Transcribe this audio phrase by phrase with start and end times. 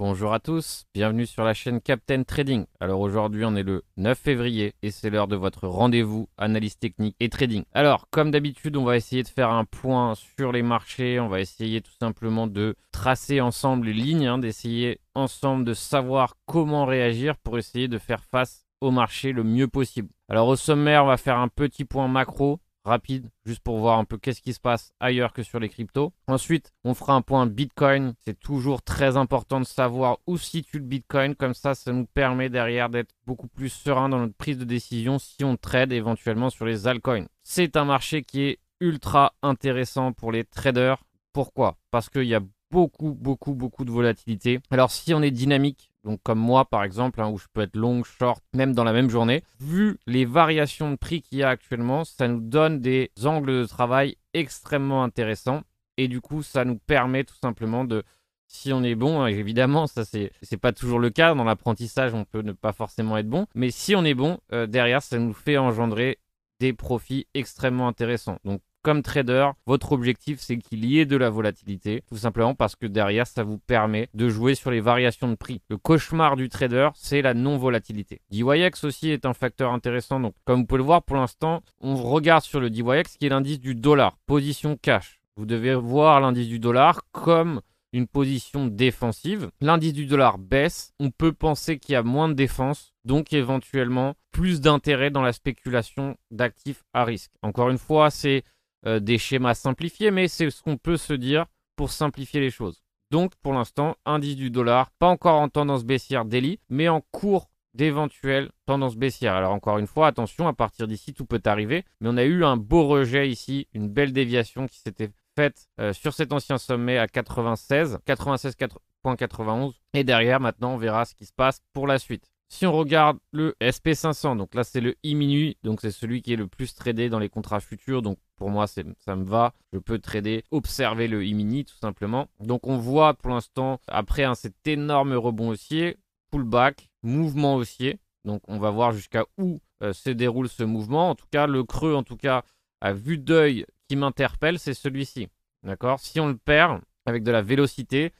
[0.00, 2.66] Bonjour à tous, bienvenue sur la chaîne Captain Trading.
[2.78, 7.16] Alors aujourd'hui on est le 9 février et c'est l'heure de votre rendez-vous analyse technique
[7.18, 7.64] et trading.
[7.72, 11.40] Alors comme d'habitude on va essayer de faire un point sur les marchés, on va
[11.40, 17.36] essayer tout simplement de tracer ensemble les lignes, hein, d'essayer ensemble de savoir comment réagir
[17.36, 20.10] pour essayer de faire face au marché le mieux possible.
[20.28, 24.04] Alors au sommaire on va faire un petit point macro rapide, juste pour voir un
[24.04, 26.12] peu qu'est-ce qui se passe ailleurs que sur les cryptos.
[26.26, 28.14] Ensuite, on fera un point Bitcoin.
[28.24, 31.34] C'est toujours très important de savoir où situe le Bitcoin.
[31.34, 35.18] Comme ça, ça nous permet derrière d'être beaucoup plus serein dans notre prise de décision
[35.18, 37.26] si on trade éventuellement sur les altcoins.
[37.42, 41.02] C'est un marché qui est ultra intéressant pour les traders.
[41.32, 41.76] Pourquoi?
[41.90, 44.60] Parce qu'il y a beaucoup, beaucoup, beaucoup de volatilité.
[44.70, 47.76] Alors si on est dynamique, donc comme moi par exemple, hein, où je peux être
[47.76, 51.48] long, short, même dans la même journée, vu les variations de prix qu'il y a
[51.48, 55.62] actuellement, ça nous donne des angles de travail extrêmement intéressants.
[55.96, 58.04] Et du coup, ça nous permet tout simplement de,
[58.46, 61.34] si on est bon, hein, évidemment, ça c'est, pas toujours le cas.
[61.34, 63.46] Dans l'apprentissage, on peut ne pas forcément être bon.
[63.54, 66.18] Mais si on est bon, euh, derrière, ça nous fait engendrer
[66.60, 68.38] des profits extrêmement intéressants.
[68.44, 72.74] Donc comme trader, votre objectif c'est qu'il y ait de la volatilité, tout simplement parce
[72.74, 75.60] que derrière ça vous permet de jouer sur les variations de prix.
[75.68, 78.22] Le cauchemar du trader, c'est la non-volatilité.
[78.30, 81.96] DYX aussi est un facteur intéressant, donc comme vous pouvez le voir pour l'instant, on
[81.96, 85.20] regarde sur le DYX qui est l'indice du dollar, position cash.
[85.36, 87.60] Vous devez voir l'indice du dollar comme
[87.92, 89.50] une position défensive.
[89.60, 94.14] L'indice du dollar baisse, on peut penser qu'il y a moins de défense, donc éventuellement
[94.32, 97.32] plus d'intérêt dans la spéculation d'actifs à risque.
[97.42, 98.44] Encore une fois, c'est
[98.86, 102.82] euh, des schémas simplifiés, mais c'est ce qu'on peut se dire pour simplifier les choses.
[103.10, 107.48] Donc pour l'instant, indice du dollar, pas encore en tendance baissière daily, mais en cours
[107.74, 109.34] d'éventuelle tendance baissière.
[109.34, 112.44] Alors encore une fois, attention, à partir d'ici, tout peut arriver, mais on a eu
[112.44, 116.98] un beau rejet ici, une belle déviation qui s'était faite euh, sur cet ancien sommet
[116.98, 122.30] à 96, 96.91, et derrière, maintenant, on verra ce qui se passe pour la suite.
[122.48, 126.36] Si on regarde le SP500, donc là c'est le I-minuit, donc c'est celui qui est
[126.36, 128.82] le plus tradé dans les contrats futurs, donc pour moi ça
[129.16, 132.28] me va, je peux trader, observer le I-mini tout simplement.
[132.40, 135.98] Donc on voit pour l'instant, après cet énorme rebond haussier,
[136.30, 141.10] pullback, mouvement haussier, donc on va voir jusqu'à où euh, se déroule ce mouvement.
[141.10, 142.42] En tout cas, le creux, en tout cas,
[142.80, 145.28] à vue d'œil qui m'interpelle, c'est celui-ci.
[145.62, 146.00] D'accord?
[146.00, 148.12] Si on le perd avec de la vélocité,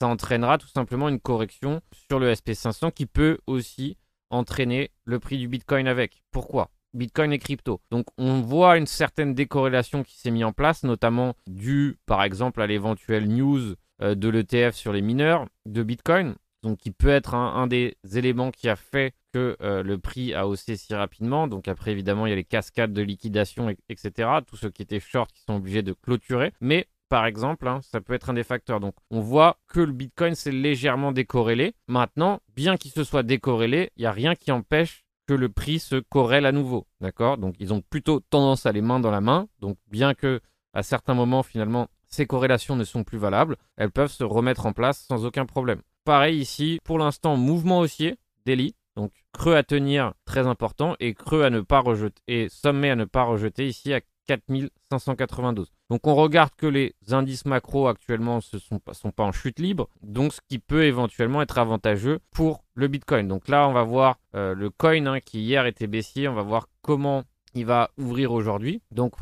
[0.00, 3.96] ça entraînera tout simplement une correction sur le SP500 qui peut aussi
[4.30, 6.22] entraîner le prix du Bitcoin avec.
[6.30, 6.70] Pourquoi?
[6.94, 7.80] Bitcoin et crypto.
[7.90, 12.62] Donc on voit une certaine décorrélation qui s'est mise en place, notamment due par exemple
[12.62, 17.34] à l'éventuelle news euh, de l'ETF sur les mineurs de Bitcoin, donc qui peut être
[17.34, 21.48] un, des éléments qui a fait que euh, le prix a haussé si rapidement.
[21.48, 24.30] Donc après évidemment il y a les cascades de liquidation, etc.
[24.46, 26.52] Tous ceux qui étaient short qui sont obligés de clôturer.
[26.60, 28.80] Mais par exemple, hein, ça peut être un des facteurs.
[28.80, 31.74] Donc, on voit que le Bitcoin s'est légèrement décorrélé.
[31.86, 35.78] Maintenant, bien qu'il se soit décorrélé, il n'y a rien qui empêche que le prix
[35.78, 36.86] se corrèle à nouveau.
[37.00, 37.38] D'accord?
[37.38, 39.48] Donc, ils ont plutôt tendance à les mains dans la main.
[39.60, 40.40] Donc, bien que
[40.72, 44.72] à certains moments, finalement, ces corrélations ne sont plus valables, elles peuvent se remettre en
[44.72, 45.82] place sans aucun problème.
[46.04, 48.74] Pareil ici, pour l'instant, mouvement haussier, daily.
[48.96, 52.96] Donc, creux à tenir, très important, et creux à ne pas rejeter, et sommet à
[52.96, 55.72] ne pas rejeter ici à 4592.
[55.90, 60.32] Donc on regarde que les indices macro actuellement ne sont, pas, en chute libre, donc
[60.32, 63.28] ce qui peut éventuellement être avantageux pour le Bitcoin.
[63.28, 66.42] Donc là on va voir euh, le coin hein, qui hier était baissier, on va
[66.42, 67.24] voir comment
[67.54, 68.82] il va ouvrir aujourd'hui.
[68.90, 69.14] Donc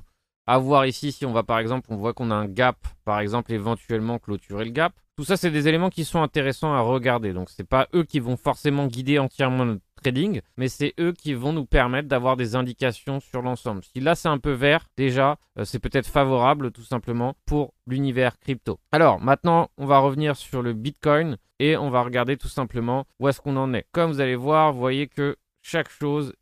[0.47, 3.21] à voir ici si on va par exemple, on voit qu'on a un gap, par
[3.21, 4.93] exemple éventuellement clôturer le gap.
[5.17, 7.33] Tout ça c'est des éléments qui sont intéressants à regarder.
[7.33, 11.35] Donc c'est pas eux qui vont forcément guider entièrement notre trading, mais c'est eux qui
[11.35, 13.83] vont nous permettre d'avoir des indications sur l'ensemble.
[13.85, 18.39] Si là c'est un peu vert, déjà, euh, c'est peut-être favorable tout simplement pour l'univers
[18.39, 18.79] crypto.
[18.91, 23.29] Alors maintenant, on va revenir sur le Bitcoin et on va regarder tout simplement où
[23.29, 23.87] est-ce qu'on en est.
[23.93, 26.33] Comme vous allez voir, vous voyez que chaque chose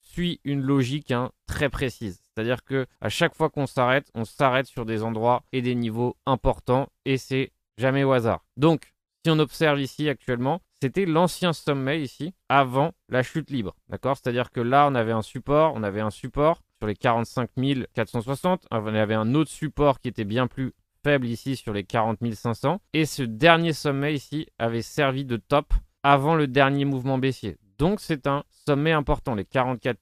[0.00, 2.20] suit une logique hein, très précise.
[2.22, 6.16] C'est-à-dire que à chaque fois qu'on s'arrête, on s'arrête sur des endroits et des niveaux
[6.26, 8.44] importants et c'est jamais au hasard.
[8.56, 8.93] Donc,
[9.24, 13.74] si on observe ici actuellement, c'était l'ancien sommet ici, avant la chute libre.
[13.88, 14.18] D'accord?
[14.18, 17.48] C'est-à-dire que là, on avait un support, on avait un support sur les 45
[17.94, 22.18] 460, on avait un autre support qui était bien plus faible ici sur les 40
[22.34, 22.80] 500.
[22.92, 25.72] Et ce dernier sommet ici avait servi de top
[26.02, 27.56] avant le dernier mouvement baissier.
[27.78, 29.34] Donc c'est un sommet important.
[29.34, 29.98] Les 44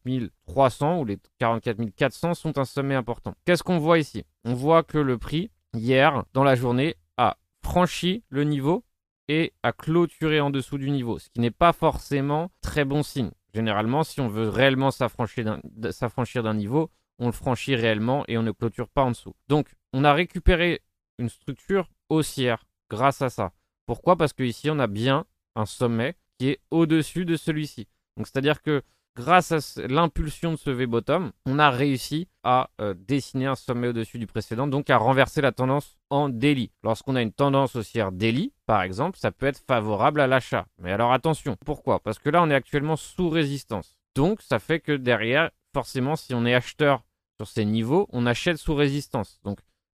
[0.49, 3.35] 300 ou les 44 400 sont un sommet important.
[3.45, 4.25] Qu'est-ce qu'on voit ici?
[4.45, 8.85] On voit que le prix, hier, dans la journée, a franchi le niveau
[9.33, 13.31] et à clôturer en dessous du niveau, ce qui n'est pas forcément très bon signe.
[13.55, 18.51] Généralement, si on veut réellement s'affranchir d'un niveau, on le franchit réellement et on ne
[18.51, 19.35] clôture pas en dessous.
[19.49, 20.83] Donc, on a récupéré
[21.19, 23.53] une structure haussière grâce à ça.
[23.87, 24.17] Pourquoi?
[24.17, 25.25] Parce que ici, on a bien
[25.57, 27.89] un sommet qui est au-dessus de celui-ci.
[28.19, 28.83] Donc, c'est-à-dire que
[29.17, 34.19] grâce à l'impulsion de ce V-bottom, on a réussi à euh, dessiner un sommet au-dessus
[34.19, 36.71] du précédent, donc à renverser la tendance en daily.
[36.83, 40.67] Lorsqu'on a une tendance haussière daily, par exemple, ça peut être favorable à l'achat.
[40.79, 42.01] Mais alors attention, pourquoi?
[42.01, 43.99] Parce que là, on est actuellement sous résistance.
[44.15, 47.03] Donc, ça fait que derrière, forcément, si on est acheteur
[47.39, 49.41] sur ces niveaux, on achète sous résistance.
[49.45, 49.59] Donc,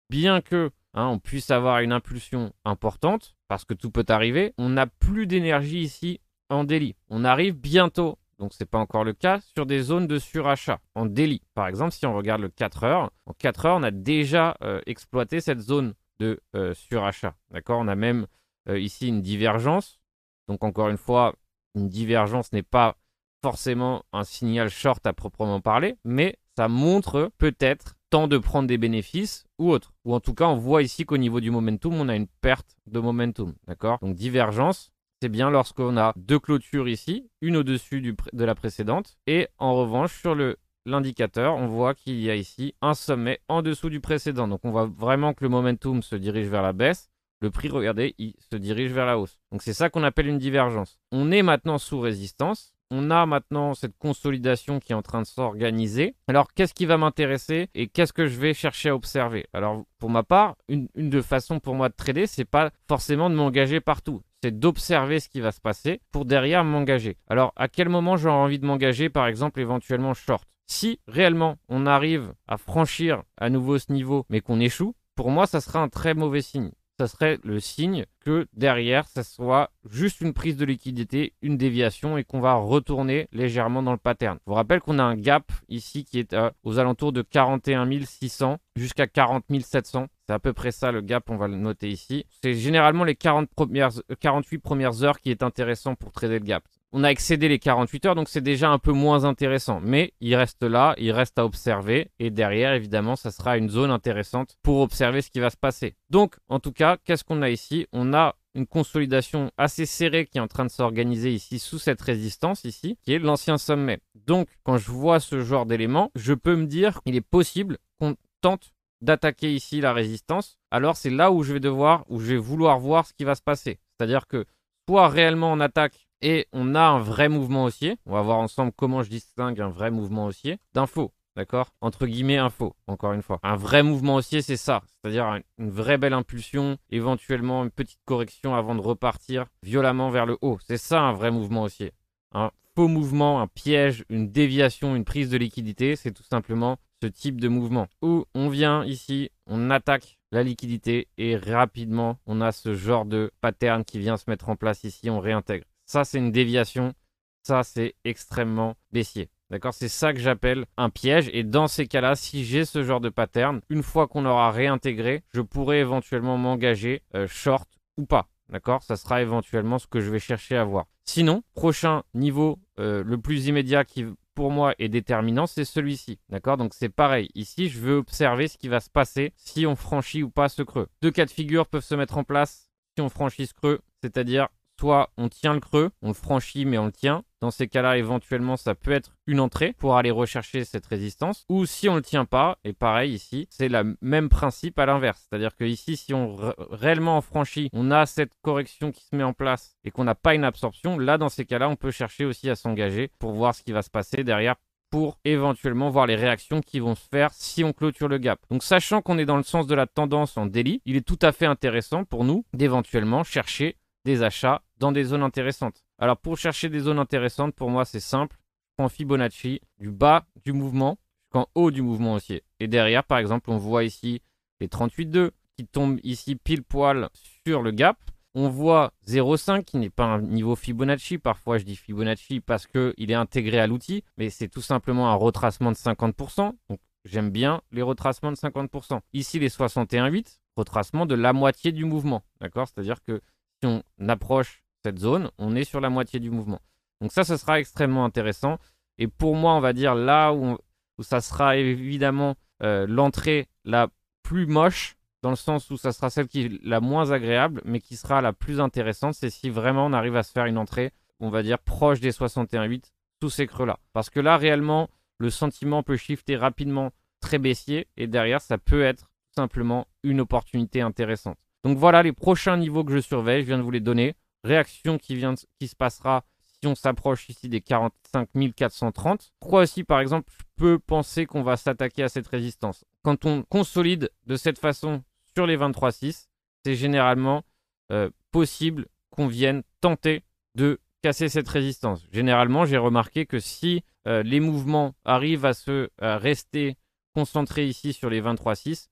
[0.09, 4.69] bien que hein, on puisse avoir une impulsion importante, parce que tout peut arriver, on
[4.69, 6.19] n'a plus d'énergie ici
[6.50, 6.95] en daily.
[7.09, 10.80] On arrive bientôt donc ce n'est pas encore le cas, sur des zones de surachat
[10.95, 11.41] en daily.
[11.53, 14.81] Par exemple, si on regarde le 4 heures, en 4 heures, on a déjà euh,
[14.85, 17.35] exploité cette zone de euh, surachat.
[17.51, 17.80] D'accord?
[17.80, 18.27] On a même
[18.69, 20.00] euh, ici une divergence.
[20.47, 21.35] Donc encore une fois,
[21.75, 22.97] une divergence n'est pas
[23.41, 28.77] forcément un signal short à proprement parler, mais ça montre peut-être temps de prendre des
[28.77, 29.91] bénéfices ou autre.
[30.06, 32.77] Ou en tout cas, on voit ici qu'au niveau du momentum, on a une perte
[32.85, 33.56] de momentum.
[33.68, 33.97] D'accord?
[34.01, 34.93] Donc divergence,
[35.24, 40.20] c'est bien lorsqu'on a deux clôtures ici, une au-dessus de la précédente, et en revanche
[40.20, 44.50] sur le l'indicateur, on voit qu'il y a ici un sommet en dessous du précédent.
[44.50, 47.10] Donc on voit vraiment que le momentum se dirige vers la baisse.
[47.40, 49.40] Le prix, regardez, il se dirige vers la hausse.
[49.54, 51.00] Donc c'est ça qu'on appelle une divergence.
[51.14, 52.74] On est maintenant sous résistance.
[52.92, 56.16] On a maintenant cette consolidation qui est en train de s'organiser.
[56.28, 59.46] Alors qu'est-ce qui va m'intéresser et qu'est-ce que je vais chercher à observer?
[59.54, 63.30] Alors pour ma part, une, une de façons pour moi de trader, c'est pas forcément
[63.30, 67.16] de m'engager partout c'est d'observer ce qui va se passer pour derrière m'engager.
[67.30, 70.45] Alors, à quel moment j'aurai envie de m'engager, par exemple, éventuellement short?
[70.68, 75.48] Si réellement on arrive à franchir à nouveau ce niveau, mais qu'on échoue, pour moi,
[75.48, 76.72] ça sera un très mauvais signe
[77.04, 82.18] ça serait le signe que derrière, ça soit juste une prise de liquidité, une déviation
[82.18, 84.38] et qu'on va retourner légèrement dans le pattern.
[84.46, 87.90] Je vous rappelle qu'on a un gap ici qui est euh, aux alentours de 41
[88.06, 90.08] 600 jusqu'à 40 700.
[90.26, 92.26] C'est à peu près ça le gap, on va le noter ici.
[92.42, 93.92] C'est généralement les 40 premières,
[94.22, 96.64] 48 premières heures qui est intéressant pour trader le gap.
[96.95, 99.81] On a excédé les 48 heures, donc c'est déjà un peu moins intéressant.
[99.81, 102.12] Mais il reste là, il reste à observer.
[102.19, 105.95] Et derrière, évidemment, ça sera une zone intéressante pour observer ce qui va se passer.
[106.12, 107.88] Donc, en tout cas, qu'est-ce qu'on a ici?
[107.94, 112.00] On a une consolidation assez serrée qui est en train de s'organiser ici sous cette
[112.00, 114.00] résistance ici, qui est l'ancien sommet.
[114.13, 118.16] Donc, quand je vois ce genre d'éléments, je peux me dire qu'il est possible qu'on
[118.42, 120.60] tente d'attaquer ici la résistance.
[120.69, 123.34] Alors, c'est là où je vais devoir, où je vais vouloir voir ce qui va
[123.34, 123.80] se passer.
[123.98, 124.45] C'est-à-dire que
[124.88, 127.98] soit réellement on attaque et on a un vrai mouvement haussier.
[128.08, 131.12] On va voir ensemble comment je distingue un vrai mouvement haussier d'un faux.
[131.36, 131.74] D'accord?
[131.81, 133.40] Entre guillemets, un faux, encore une fois.
[133.44, 134.84] Un vrai mouvement haussier, c'est ça.
[135.02, 140.38] C'est-à-dire une vraie belle impulsion, éventuellement une petite correction avant de repartir violemment vers le
[140.42, 140.60] haut.
[140.66, 141.92] C'est ça un vrai mouvement haussier.
[142.34, 147.08] Un faux mouvement, un piège, une déviation, une prise de liquidité, c'est tout simplement ce
[147.08, 147.88] type de mouvement.
[148.02, 153.31] Où on vient ici, on attaque la liquidité et rapidement, on a ce genre de
[153.42, 155.66] pattern qui vient se mettre en place ici, on réintègre.
[155.94, 156.95] Ça, c'est une déviation.
[157.44, 159.30] Ça, c'est extrêmement baissier.
[159.51, 159.75] D'accord?
[159.75, 161.30] C'est ça que j'appelle un piège.
[161.34, 165.24] Et dans ces cas-là, si j'ai ce genre de pattern, une fois qu'on aura réintégré,
[165.36, 168.28] je pourrais éventuellement m'engager euh, short ou pas.
[168.50, 168.81] D'accord?
[168.81, 170.88] Ça sera éventuellement ce que je vais chercher à voir.
[171.06, 174.04] Sinon, prochain niveau, euh, le plus immédiat qui
[174.34, 176.18] pour moi est déterminant, c'est celui-ci.
[176.30, 176.57] D'accord?
[176.57, 177.30] Donc c'est pareil.
[177.36, 180.63] Ici, je veux observer ce qui va se passer si on franchit ou pas ce
[180.63, 180.88] creux.
[181.04, 182.68] Deux cas de figure peuvent se mettre en place
[182.98, 184.48] si on franchit ce creux, c'est-à-dire
[184.83, 187.23] soit on tient le creux, on le franchit mais on le tient.
[187.40, 191.45] Dans ces cas-là, éventuellement, ça peut être une entrée pour aller rechercher cette résistance.
[191.47, 194.85] Ou si on ne le tient pas, et pareil ici, c'est le même principe à
[194.85, 195.25] l'inverse.
[195.30, 196.35] C'est-à-dire que ici, si on
[196.69, 200.16] réellement en franchit, on a cette correction qui se met en place et qu'on n'a
[200.16, 203.56] pas une absorption, là, dans ces cas-là, on peut chercher aussi à s'engager pour voir
[203.56, 204.56] ce qui va se passer derrière
[204.90, 208.40] pour éventuellement voir les réactions qui vont se faire si on clôture le gap.
[208.52, 211.18] Donc sachant qu'on est dans le sens de la tendance en daily, il est tout
[211.21, 215.83] à fait intéressant pour nous d'éventuellement chercher des achats dans des zones intéressantes.
[215.98, 218.38] Alors pour chercher des zones intéressantes, pour moi c'est simple.
[218.69, 222.44] Je prends Fibonacci du bas du mouvement jusqu'en haut du mouvement haussier.
[222.60, 224.22] Et derrière, par exemple, on voit ici
[224.60, 227.10] les 38,2 qui tombent ici pile poil
[227.45, 227.98] sur le gap.
[228.36, 231.19] On voit 0,5 qui n'est pas un niveau Fibonacci.
[231.19, 235.16] Parfois, je dis Fibonacci parce qu'il est intégré à l'outil, mais c'est tout simplement un
[235.16, 236.54] retracement de 50%.
[236.69, 239.02] Donc, j'aime bien les retracements de 50%.
[239.14, 242.24] Ici, les 61,8, retracement de la moitié du mouvement.
[242.42, 242.68] D'accord?
[242.68, 243.22] C'est-à-dire que
[243.66, 246.62] on approche cette zone, on est sur la moitié du mouvement.
[247.02, 248.60] Donc ça, ce sera extrêmement intéressant.
[248.98, 250.58] Et pour moi, on va dire là où,
[251.02, 253.90] ça sera évidemment euh, l'entrée la
[254.22, 257.80] plus moche, dans le sens où ça sera celle qui est la moins agréable, mais
[257.80, 260.92] qui sera la plus intéressante, c'est si vraiment on arrive à se faire une entrée,
[261.20, 262.92] on va dire, proche des 61,8
[263.22, 263.80] sous ces creux-là.
[263.94, 266.92] Parce que là, réellement, le sentiment peut shifter rapidement
[267.22, 271.38] très baissier, et derrière, ça peut être simplement une opportunité intéressante.
[271.64, 274.16] Donc voilà les prochains niveaux que je surveille, je viens de vous les donner.
[274.44, 276.26] Réaction qui, vient qui se passera
[276.60, 279.32] si on s'approche ici des 45 430.
[279.40, 283.44] Pourquoi aussi, par exemple, je peux penser qu'on va s'attaquer à cette résistance Quand on
[283.44, 285.04] consolide de cette façon
[285.34, 286.28] sur les 23,6,
[286.66, 287.44] c'est généralement
[287.92, 290.24] euh, possible qu'on vienne tenter
[290.56, 292.06] de casser cette résistance.
[292.12, 296.78] Généralement, j'ai remarqué que si euh, les mouvements arrivent à se rester
[297.14, 298.88] concentrés ici sur les 23,6,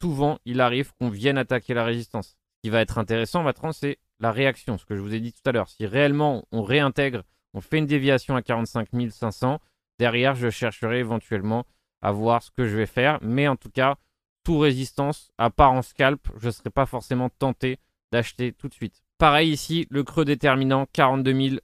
[0.00, 2.28] souvent il arrive qu'on vienne attaquer la résistance.
[2.28, 5.32] Ce qui va être intéressant maintenant, c'est la réaction, ce que je vous ai dit
[5.32, 5.68] tout à l'heure.
[5.68, 7.22] Si réellement on réintègre,
[7.54, 9.60] on fait une déviation à 45 500,
[9.98, 11.64] derrière je chercherai éventuellement
[12.02, 13.18] à voir ce que je vais faire.
[13.22, 13.96] Mais en tout cas,
[14.44, 17.78] tout résistance, à part en scalp, je ne serai pas forcément tenté
[18.12, 19.02] d'acheter tout de suite.
[19.18, 21.60] Pareil ici, le creux déterminant, 42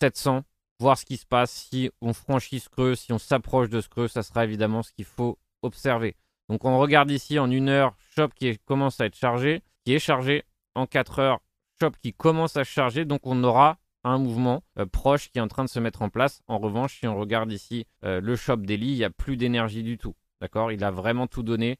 [0.00, 0.44] 700.
[0.78, 3.88] Voir ce qui se passe si on franchit ce creux, si on s'approche de ce
[3.88, 6.16] creux, ça sera évidemment ce qu'il faut observer.
[6.50, 10.00] Donc on regarde ici en une heure, shop qui commence à être chargé, qui est
[10.00, 10.42] chargé
[10.74, 11.38] en 4 heures,
[11.80, 13.04] shop qui commence à charger.
[13.04, 16.08] Donc on aura un mouvement euh, proche qui est en train de se mettre en
[16.08, 16.42] place.
[16.48, 19.84] En revanche, si on regarde ici euh, le shop daily, il n'y a plus d'énergie
[19.84, 20.16] du tout.
[20.40, 20.72] D'accord?
[20.72, 21.78] Il a vraiment tout donné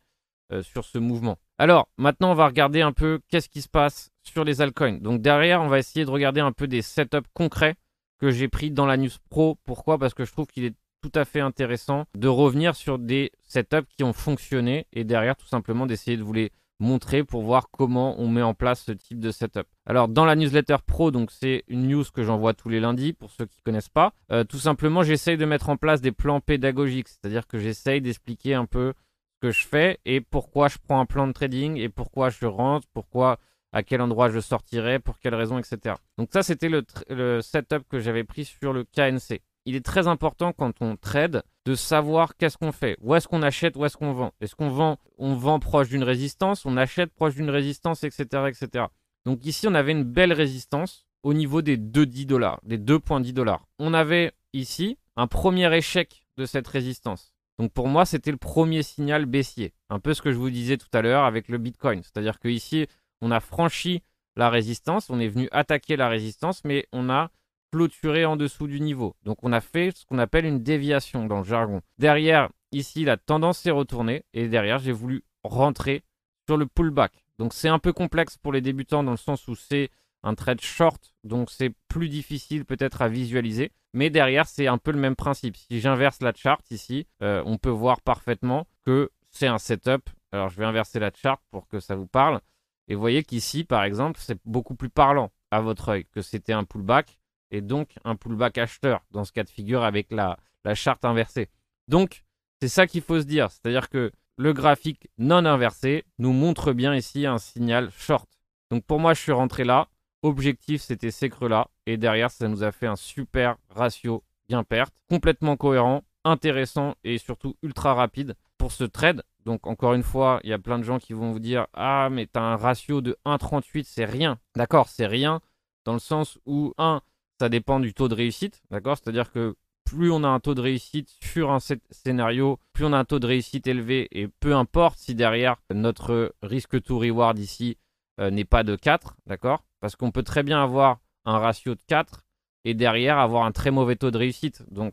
[0.52, 1.36] euh, sur ce mouvement.
[1.58, 4.98] Alors, maintenant, on va regarder un peu qu'est-ce qui se passe sur les altcoins.
[5.00, 7.74] Donc derrière, on va essayer de regarder un peu des setups concrets
[8.20, 9.58] que j'ai pris dans la News Pro.
[9.64, 9.98] Pourquoi?
[9.98, 13.86] Parce que je trouve qu'il est tout à fait intéressant de revenir sur des setups
[13.96, 18.18] qui ont fonctionné et derrière tout simplement d'essayer de vous les montrer pour voir comment
[18.18, 19.66] on met en place ce type de setup.
[19.86, 23.30] Alors dans la newsletter pro, donc c'est une news que j'envoie tous les lundis pour
[23.30, 24.14] ceux qui connaissent pas.
[24.32, 28.54] Euh, tout simplement, j'essaye de mettre en place des plans pédagogiques, c'est-à-dire que j'essaye d'expliquer
[28.54, 28.94] un peu
[29.34, 32.46] ce que je fais et pourquoi je prends un plan de trading et pourquoi je
[32.46, 33.38] rentre, pourquoi
[33.72, 35.94] à quel endroit je sortirai, pour quelles raisons, etc.
[36.18, 40.52] Donc ça, c'était le setup que j'avais pris sur le KNC il est très important
[40.52, 42.96] quand on trade de savoir qu'est-ce qu'on fait.
[43.00, 44.32] Où est-ce qu'on achète, où est-ce qu'on vend?
[44.40, 48.86] Est-ce qu'on vend, on vend proche d'une résistance, on achète proche d'une résistance, etc., etc.
[49.26, 53.66] Donc ici, on avait une belle résistance au niveau des 2,10 dollars, des 2,10 dollars.
[53.78, 57.34] On avait ici un premier échec de cette résistance.
[57.58, 59.74] Donc pour moi, c'était le premier signal baissier.
[59.90, 62.02] Un peu ce que je vous disais tout à l'heure avec le Bitcoin.
[62.02, 62.86] C'est-à-dire qu'ici,
[63.20, 64.02] on a franchi
[64.36, 67.30] la résistance, on est venu attaquer la résistance, mais on a
[67.72, 69.14] clôturé en dessous du niveau.
[69.24, 71.80] Donc on a fait ce qu'on appelle une déviation dans le jargon.
[71.98, 76.02] Derrière, ici, la tendance s'est retournée et derrière, j'ai voulu rentrer
[76.46, 77.12] sur le pullback.
[77.38, 79.90] Donc c'est un peu complexe pour les débutants dans le sens où c'est
[80.22, 83.72] un trade short, donc c'est plus difficile peut-être à visualiser.
[83.94, 85.56] Mais derrière, c'est un peu le même principe.
[85.56, 90.10] Si j'inverse la chart ici, euh, on peut voir parfaitement que c'est un setup.
[90.32, 92.40] Alors je vais inverser la chart pour que ça vous parle.
[92.88, 96.52] Et vous voyez qu'ici, par exemple, c'est beaucoup plus parlant à votre œil que c'était
[96.52, 97.19] un pullback
[97.50, 101.48] et donc un pullback acheteur dans ce cas de figure avec la, la charte inversée.
[101.88, 102.24] Donc,
[102.60, 106.94] c'est ça qu'il faut se dire, c'est-à-dire que le graphique non inversé nous montre bien
[106.94, 108.28] ici un signal short.
[108.70, 109.88] Donc pour moi, je suis rentré là.
[110.22, 111.68] Objectif, c'était ces creux-là.
[111.86, 117.18] Et derrière, ça nous a fait un super ratio bien perte, complètement cohérent, intéressant et
[117.18, 119.22] surtout ultra rapide pour ce trade.
[119.44, 122.08] Donc encore une fois, il y a plein de gens qui vont vous dire Ah,
[122.10, 124.38] mais tu as un ratio de 1,38, c'est rien.
[124.56, 125.40] D'accord, c'est rien
[125.84, 127.00] dans le sens où 1,
[127.40, 128.98] ça dépend du taux de réussite, d'accord?
[128.98, 129.56] C'est-à-dire que
[129.86, 133.18] plus on a un taux de réussite sur un scénario, plus on a un taux
[133.18, 137.78] de réussite élevé, et peu importe si derrière notre risque to reward ici
[138.20, 139.64] euh, n'est pas de 4, d'accord?
[139.80, 142.26] Parce qu'on peut très bien avoir un ratio de 4
[142.66, 144.62] et derrière avoir un très mauvais taux de réussite.
[144.70, 144.92] Donc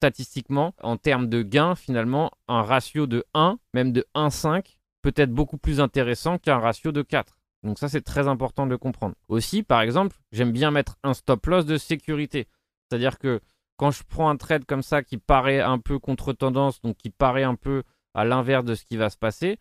[0.00, 5.32] statistiquement, en termes de gain, finalement, un ratio de 1, même de 1,5, peut être
[5.34, 7.36] beaucoup plus intéressant qu'un ratio de 4.
[7.62, 9.14] Donc ça, c'est très important de comprendre.
[9.28, 12.48] Aussi, par exemple, j'aime bien mettre un stop loss de sécurité.
[12.88, 13.40] C'est-à-dire que
[13.76, 17.44] quand je prends un trade comme ça qui paraît un peu contre-tendance, donc qui paraît
[17.44, 17.82] un peu
[18.14, 19.58] à l'inverse de ce qui va se passer,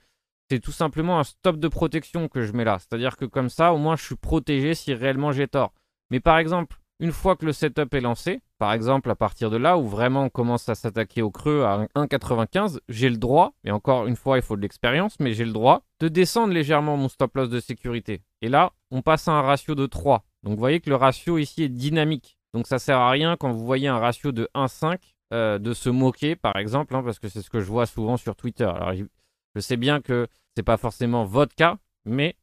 [0.50, 2.78] c'est tout simplement un stop de protection que je mets là.
[2.80, 5.74] C'est-à-dire que comme ça, au moins, je suis protégé si réellement j'ai tort.
[6.10, 9.58] Mais par exemple, une fois que le setup est lancé, par exemple à partir de
[9.58, 13.72] là où vraiment on commence à s'attaquer au creux à 1,95, j'ai le droit, et
[13.72, 17.10] encore une fois il faut de l'expérience, mais j'ai le droit de descendre légèrement mon
[17.10, 18.22] stop loss de sécurité.
[18.44, 20.24] Et là, on passe à un ratio de 3.
[20.44, 22.38] Donc vous voyez que le ratio ici est dynamique.
[22.54, 25.00] Donc ça sert à rien quand vous voyez un ratio de 1,5
[25.34, 28.16] euh, de se moquer par exemple, hein, parce que c'est ce que je vois souvent
[28.16, 28.66] sur Twitter.
[28.66, 32.36] Alors je sais bien que ce n'est pas forcément votre cas, mais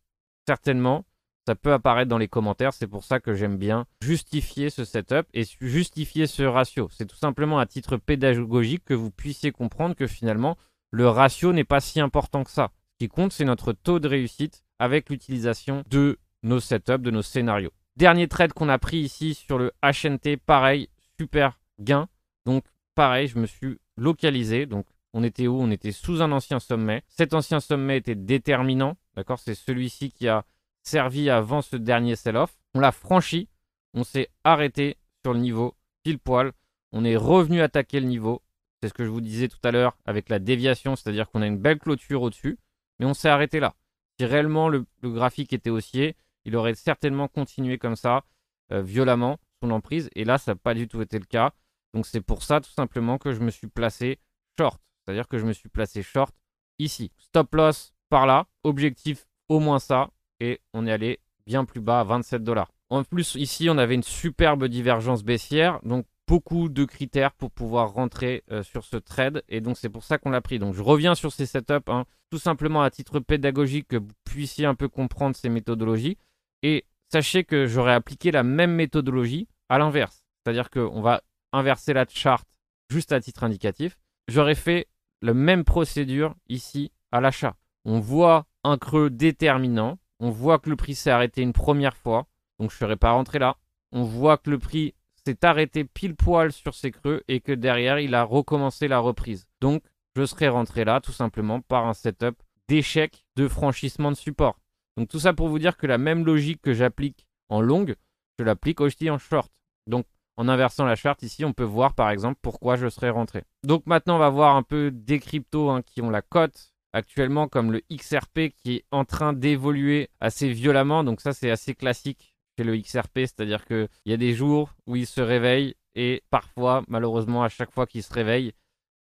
[0.48, 1.04] certainement
[1.48, 2.74] ça peut apparaître dans les commentaires.
[2.74, 6.90] C'est pour ça que j'aime bien justifier ce setup et justifier ce ratio.
[6.92, 10.58] C'est tout simplement à titre pédagogique que vous puissiez comprendre que finalement,
[10.90, 12.70] le ratio n'est pas si important que ça.
[12.92, 17.22] Ce qui compte, c'est notre taux de réussite avec l'utilisation de nos setups, de nos
[17.22, 17.72] scénarios.
[17.96, 22.08] Dernier trade qu'on a pris ici sur le HNT, pareil, super gain.
[22.44, 22.62] Donc
[22.94, 24.66] pareil, je me suis localisé.
[24.66, 25.58] Donc on était où?
[25.58, 27.04] On était sous un ancien sommet.
[27.08, 28.98] Cet ancien sommet était déterminant.
[29.16, 29.38] D'accord?
[29.38, 30.44] C'est celui-ci qui a
[30.88, 32.56] servi avant ce dernier sell-off.
[32.74, 33.48] On l'a franchi,
[33.94, 36.52] on s'est arrêté sur le niveau pile poil,
[36.92, 38.42] on est revenu attaquer le niveau.
[38.80, 41.46] C'est ce que je vous disais tout à l'heure avec la déviation, c'est-à-dire qu'on a
[41.46, 42.58] une belle clôture au-dessus,
[42.98, 43.74] mais on s'est arrêté là.
[44.18, 48.24] Si réellement le, graphique était haussier, il aurait certainement continué comme ça,
[48.72, 51.52] euh, violemment, son emprise, et là, ça n'a pas du tout été le cas.
[51.92, 54.18] Donc c'est pour ça tout simplement que je me suis placé
[54.58, 56.34] short, c'est-à-dire que je me suis placé short
[56.78, 57.12] ici.
[57.18, 62.00] Stop loss par là, objectif au moins ça, et on est allé bien plus bas
[62.00, 62.70] à 27 dollars.
[62.90, 67.92] En plus, ici, on avait une superbe divergence baissière, donc beaucoup de critères pour pouvoir
[67.92, 70.58] rentrer euh, sur ce trade, et donc c'est pour ça qu'on l'a pris.
[70.58, 74.66] Donc je reviens sur ces setups, hein, tout simplement à titre pédagogique, que vous puissiez
[74.66, 76.18] un peu comprendre ces méthodologies,
[76.62, 82.06] et sachez que j'aurais appliqué la même méthodologie à l'inverse, c'est-à-dire qu'on va inverser la
[82.08, 82.46] charte
[82.90, 83.98] juste à titre indicatif.
[84.28, 84.86] J'aurais fait
[85.22, 87.56] la même procédure ici à l'achat.
[87.84, 92.26] On voit un creux déterminant, on voit que le prix s'est arrêté une première fois,
[92.58, 93.56] donc je ne serais pas rentré là.
[93.92, 94.94] On voit que le prix
[95.24, 99.46] s'est arrêté pile poil sur ses creux et que derrière il a recommencé la reprise.
[99.60, 99.82] Donc
[100.16, 104.58] je serais rentré là tout simplement par un setup d'échec de franchissement de support.
[104.96, 107.94] Donc tout ça pour vous dire que la même logique que j'applique en longue,
[108.38, 109.52] je l'applique aussi en short.
[109.86, 110.06] Donc
[110.36, 113.44] en inversant la charte ici, on peut voir par exemple pourquoi je serais rentré.
[113.64, 117.48] Donc maintenant on va voir un peu des cryptos hein, qui ont la cote actuellement
[117.48, 121.04] comme le XRP qui est en train d'évoluer assez violemment.
[121.04, 124.96] Donc ça c'est assez classique chez le XRP, c'est-à-dire qu'il y a des jours où
[124.96, 128.52] il se réveille et parfois, malheureusement, à chaque fois qu'il se réveille,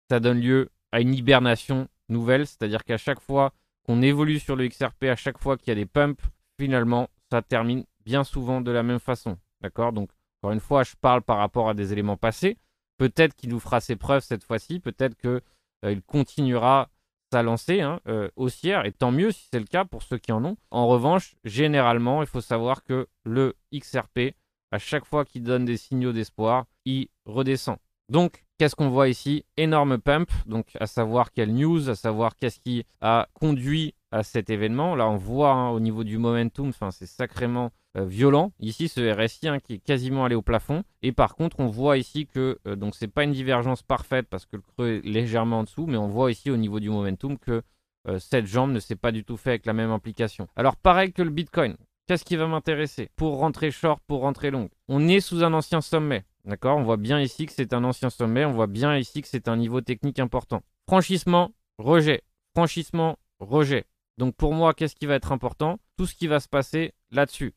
[0.09, 3.53] ça donne lieu à une hibernation nouvelle, c'est-à-dire qu'à chaque fois
[3.85, 6.19] qu'on évolue sur le XRP, à chaque fois qu'il y a des pumps,
[6.59, 9.37] finalement, ça termine bien souvent de la même façon.
[9.61, 9.93] D'accord?
[9.93, 10.09] Donc,
[10.41, 12.57] encore une fois, je parle par rapport à des éléments passés.
[12.97, 15.41] Peut-être qu'il nous fera ses preuves cette fois-ci, peut-être qu'il
[15.85, 16.89] euh, continuera
[17.31, 20.31] sa lancée hein, euh, haussière, et tant mieux si c'est le cas pour ceux qui
[20.31, 20.57] en ont.
[20.71, 24.35] En revanche, généralement, il faut savoir que le XRP,
[24.71, 27.77] à chaque fois qu'il donne des signaux d'espoir, il redescend.
[28.09, 29.43] Donc, qu'est-ce qu'on voit ici?
[29.57, 34.49] Énorme pump, donc à savoir quelle news, à savoir qu'est-ce qui a conduit à cet
[34.49, 34.95] événement.
[34.95, 37.71] Là, on voit hein, au niveau du momentum, c'est sacrément
[38.05, 38.51] violent.
[38.59, 40.83] Ici, ce RSI hein, qui est quasiment allé au plafond.
[41.01, 44.45] Et par contre, on voit ici que euh, donc c'est pas une divergence parfaite parce
[44.45, 47.37] que le creux est légèrement en dessous, mais on voit ici au niveau du momentum
[47.37, 47.61] que
[48.07, 50.47] euh, cette jambe ne s'est pas du tout fait avec la même implication.
[50.55, 51.75] Alors pareil que le Bitcoin.
[52.07, 53.09] Qu'est-ce qui va m'intéresser?
[53.17, 54.69] Pour rentrer short, pour rentrer long.
[54.87, 56.23] On est sous un ancien sommet.
[56.45, 56.77] D'accord?
[56.77, 58.45] On voit bien ici que c'est un ancien sommet.
[58.45, 60.61] On voit bien ici que c'est un niveau technique important.
[60.87, 62.23] Franchissement, rejet.
[62.55, 63.85] Franchissement, rejet.
[64.17, 65.79] Donc pour moi, qu'est-ce qui va être important?
[65.97, 67.53] Tout ce qui va se passer là-dessus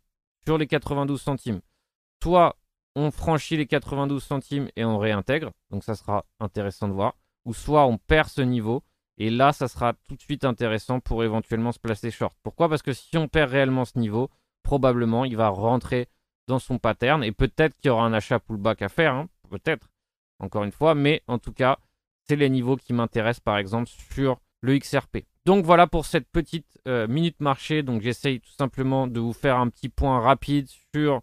[0.47, 1.61] sur les 92 centimes.
[2.23, 2.57] Soit
[2.97, 7.55] on franchit les 92 centimes et on réintègre, donc ça sera intéressant de voir, ou
[7.55, 8.83] soit on perd ce niveau,
[9.19, 12.35] et là ça sera tout de suite intéressant pour éventuellement se placer short.
[12.43, 12.69] Pourquoi?
[12.69, 14.31] Parce que si on perd réellement ce niveau,
[14.63, 16.09] probablement il va rentrer
[16.49, 19.89] dans son pattern, et peut-être qu'il y aura un achat pullback à faire, hein, peut-être,
[20.41, 21.79] encore une fois, mais en tout cas,
[22.27, 25.19] c'est les niveaux qui m'intéressent par exemple sur le XRP.
[25.47, 27.83] Donc voilà pour cette petite euh, minute marché.
[27.83, 31.23] Donc j'essaye tout simplement de vous faire un petit point rapide sur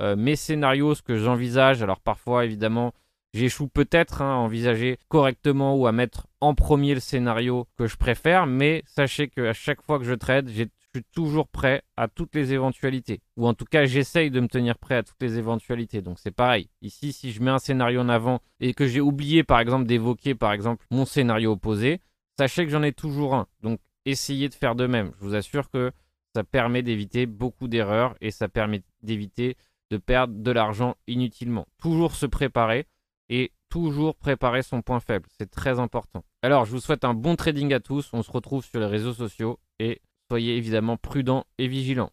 [0.00, 1.82] euh, mes scénarios, ce que j'envisage.
[1.82, 2.92] Alors parfois évidemment
[3.34, 7.96] j'échoue peut-être hein, à envisager correctement ou à mettre en premier le scénario que je
[7.96, 8.46] préfère.
[8.46, 12.52] Mais sachez qu'à chaque fois que je trade, je suis toujours prêt à toutes les
[12.52, 13.20] éventualités.
[13.36, 16.02] Ou en tout cas j'essaye de me tenir prêt à toutes les éventualités.
[16.02, 16.70] Donc c'est pareil.
[16.82, 20.36] Ici si je mets un scénario en avant et que j'ai oublié par exemple d'évoquer
[20.36, 22.00] par exemple mon scénario opposé
[22.38, 25.12] Sachez que j'en ai toujours un, donc essayez de faire de même.
[25.18, 25.92] Je vous assure que
[26.34, 29.56] ça permet d'éviter beaucoup d'erreurs et ça permet d'éviter
[29.90, 31.66] de perdre de l'argent inutilement.
[31.78, 32.86] Toujours se préparer
[33.28, 35.28] et toujours préparer son point faible.
[35.38, 36.24] C'est très important.
[36.42, 38.10] Alors, je vous souhaite un bon trading à tous.
[38.12, 42.12] On se retrouve sur les réseaux sociaux et soyez évidemment prudents et vigilants.